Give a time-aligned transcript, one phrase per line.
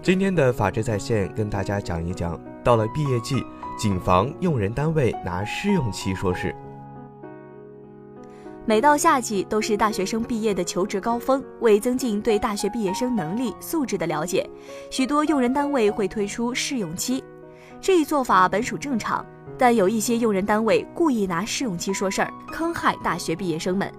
[0.00, 3.44] 今天的法治在线跟大家讲一讲，到了毕业季，
[3.76, 6.54] 谨防用人单位拿试用期说事。
[8.64, 11.42] 每到夏季，都是大学生毕业的求职高峰。
[11.60, 14.48] 为增进对大学毕业生能力素质的了解，
[14.90, 17.22] 许多用人单位会推出试用期。
[17.80, 19.24] 这一做法本属正常，
[19.58, 23.92] 但有一些用人单位故意拿试用期说事儿，坑害大学毕业生们。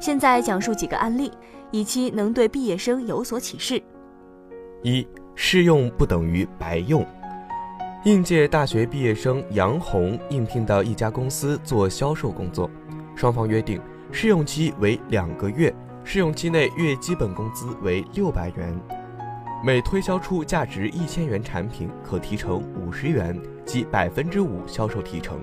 [0.00, 1.32] 现在讲述几个案例，
[1.72, 3.82] 以期能对毕业生有所启示。
[4.82, 7.06] 一试用不等于白用。
[8.04, 12.70] 应届大学毕业生杨红应聘到一家公司做销售工作，
[13.14, 13.80] 双方约定。
[14.14, 18.78] 试用期为两个月，试用期内月基本工资为六百元，
[19.64, 25.40] 每推销出价值一千元产品，可提成五十元，即百分之五销售提成，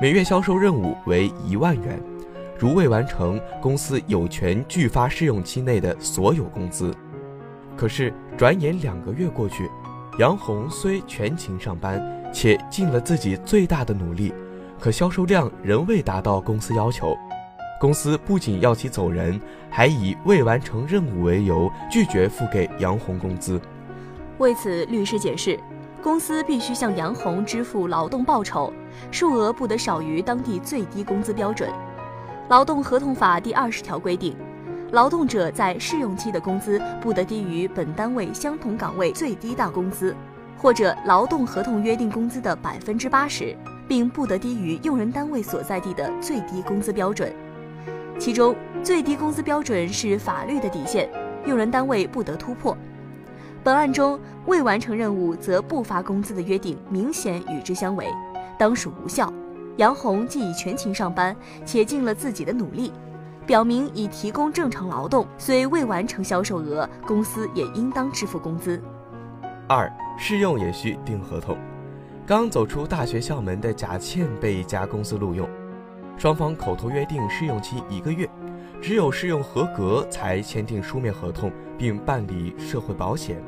[0.00, 2.00] 每月销售任务为一万元，
[2.58, 6.94] 如未完成，公司有权拒发试用期内的所有工资。
[7.80, 9.66] 可是转眼两个月过去，
[10.18, 11.98] 杨红虽全勤上班，
[12.30, 14.34] 且尽了自己最大的努力，
[14.78, 17.16] 可销售量仍未达到公司要求。
[17.80, 23.58] 公司不仅要其走人，还以未完成任务为由拒绝付给杨红工资。
[24.36, 25.58] 为此，律师解释，
[26.02, 28.70] 公司必须向杨红支付劳动报酬，
[29.10, 31.72] 数额不得少于当地最低工资标准。
[32.50, 34.36] 劳动合同法第二十条规定，
[34.92, 40.14] 劳动者在试用期的工资不得低于本单位相同岗位最低大工资，
[40.58, 47.32] 或者劳动合同约定工资的百分之八十，并不得低于用人单位所在地的最低工资标准。
[48.18, 51.08] 其中最低工资标准是法律的底线，
[51.46, 52.76] 用人单位不得突破。
[53.62, 58.06] 本案中未完成任务则不发工资的约定明显与之相违，
[58.58, 59.32] 当属无效。
[59.76, 61.34] 杨红既已全勤上班，
[61.64, 62.92] 且尽了自己的努力，
[63.46, 68.80] 表明已提供正常劳动，虽未完成销售额，公司也应当支付工资。
[69.68, 71.56] 二试用也需订合同。
[72.26, 75.48] 刚走出大学校门的贾倩被一家公司录用。
[76.16, 78.28] 双方口头约定试用期一个月，
[78.80, 83.42] 只有试用合格才签订书面合同，并办理社会保险。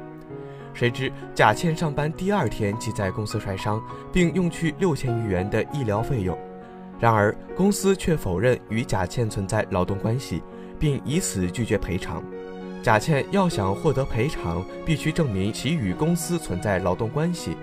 [0.74, 6.36] 谁知贾倩上班第二天即在公司摔伤，并用去六千余元的医疗费用。
[7.02, 10.40] 然而公司却否认与贾倩存在劳动关系，
[10.78, 12.22] 并以此拒绝赔偿。
[12.80, 17.56] 贾倩要想获得赔偿，必须证明其与公司存在劳动关系，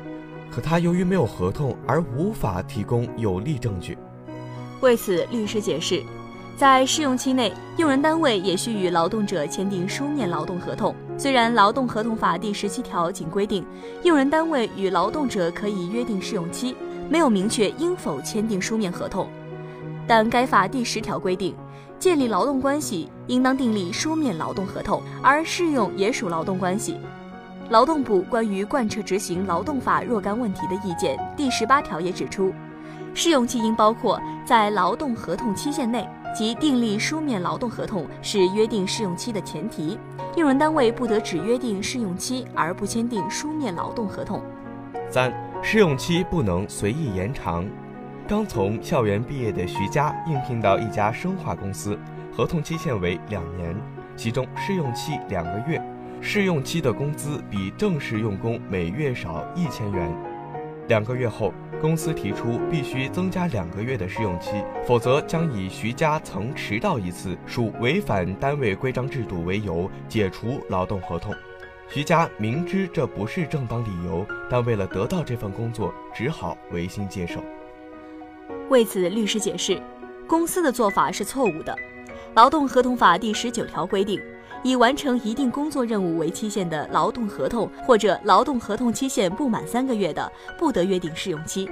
[0.52, 3.98] 可他由于没有合同而无法提供有力证据。
[4.82, 6.04] 为此，律师解释，
[6.58, 10.94] 在试用期内，用人单位也需与劳动者签订书面劳动合同。
[11.18, 13.66] 虽然《劳动合同法》第十七条仅规定
[14.04, 16.76] 用人单位与劳动者可以约定试用期，
[17.10, 19.28] 没有明确应否签订书面合同，
[20.08, 21.56] 但该法第十条规定，
[21.98, 26.98] 建立劳动关系应当订立书面劳动合同，而试用也属劳动关系。
[27.70, 32.54] 劳动部关于贯彻执行劳动法若干问题的意见第十八条也指出。
[33.14, 39.98] 试用期应包括在劳动合同期限内即订立书面劳动合同是约定试用期的前提，
[40.36, 44.42] 用人单位不得只约定试用期而不签订书面劳动合同。
[45.10, 47.66] 三、试用期不能随意延长。
[48.28, 51.98] 刚从校园毕业的徐佳应聘到一家生化公司，
[52.32, 53.76] 合同期限为两年，
[54.16, 55.82] 其中试用期两个月，
[56.22, 60.12] 试用期的工资比正式用工每月少一千元。
[60.88, 61.54] 两个月后。
[61.82, 71.34] 公司提出必须增加两个月的试用期，否则将以徐佳曾迟到一次属违反单位规章制度为由解除劳动合同。
[71.92, 77.44] 徐佳明知这不是正当理由，但为了得到这份工作，只好违心接受。
[78.70, 79.82] 为此，律师解释，
[80.28, 81.76] 公司的做法是错误的。
[82.36, 84.22] 劳动合同法第十九条规定。
[84.62, 91.66] 以完成一定工作任务为期限的劳动合同，或者劳动合同期限不满三个月的，不得约定试用期；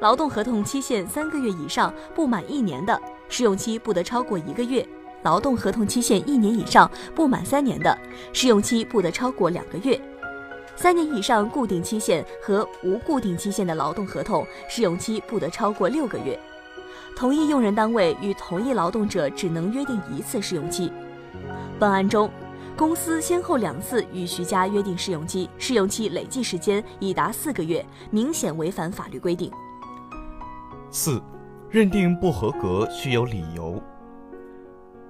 [0.00, 4.84] 劳动合同期限三个月以上不满一年的，试用期不得超过一个月；
[5.24, 7.98] 劳动合同期限一年以上不满三年的，
[8.32, 9.98] 试用期不得超过两个月；
[10.76, 16.38] 三年以上固定期限和无固定期限的劳动合同，试用期不得超过六个月。
[17.16, 20.92] 同一用人单位与同一劳动者只能约定一次试用期。
[21.78, 22.30] 本案中，
[22.76, 29.50] 公司先后两次与徐家约定试用期，试用期累计时间已达四个月，明显违反法律规定。
[30.90, 31.22] 四，
[31.70, 33.82] 认定不合格需有理由。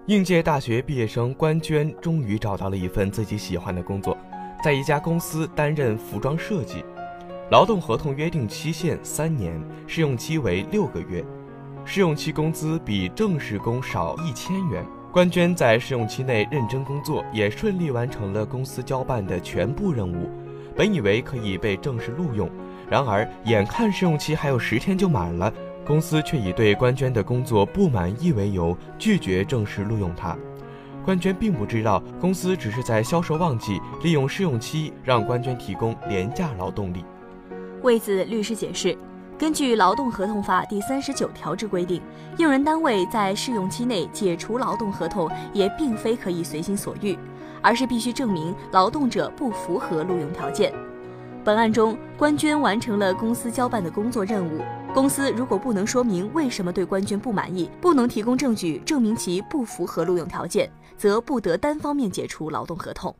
[0.06, 4.14] 应届大学毕业生关娟终于找到了一份自己喜欢的工作，
[4.62, 6.84] 在一家公司担任服装设计，
[7.50, 11.24] 劳动合同约定期限三年，试用期为六个月，
[11.86, 14.84] 试用期工资比正式工少一千元。
[15.10, 20.28] 关娟在试用期内认真工作，也顺利完成了公司交办的全部任务，
[20.76, 22.50] 本以为可以被正式录用，
[22.90, 25.50] 然而眼看试用期还有十天就满了。
[25.86, 30.36] 公司却以对关娟的工作不满意为由，拒绝正式录用她。
[31.04, 37.04] 关娟并不知道，公司只是在销售旺季利用试用期让关娟提供廉价劳动力。
[37.82, 38.96] 为此，律师解释，
[39.36, 42.00] 根据《劳动合同法》第三十九条之规定，
[42.38, 47.18] 用人单位在试用期内解除劳动合同，也并非可以随心所欲，
[47.60, 50.72] 而是必须证明劳动者不符合录用条件。
[51.44, 54.62] 本案中，关娟完成了公司交办的工作任务。
[54.94, 63.12] 公司如果不能说明为什么对冠军不满意，不能提供证据证明其不符合录用条件，则不得单方面解除劳动合同。